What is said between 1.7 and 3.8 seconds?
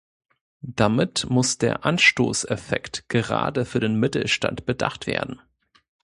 Anstoßeffekt gerade für